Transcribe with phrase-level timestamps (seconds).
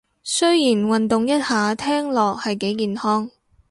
[0.23, 0.57] 雖然
[0.87, 3.29] 運動一下聽落係幾健康